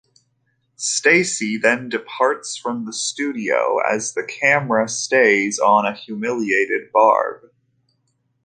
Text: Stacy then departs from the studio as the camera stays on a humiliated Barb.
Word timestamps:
Stacy 0.77 1.59
then 1.59 1.87
departs 1.87 2.57
from 2.57 2.85
the 2.87 2.91
studio 2.91 3.77
as 3.87 4.15
the 4.15 4.23
camera 4.23 4.89
stays 4.89 5.59
on 5.59 5.85
a 5.85 5.93
humiliated 5.93 6.91
Barb. 6.91 7.51